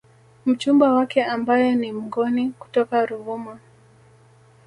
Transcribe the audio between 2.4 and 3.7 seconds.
kutoka Ruvuma